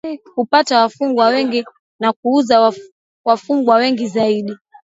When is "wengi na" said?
1.27-2.13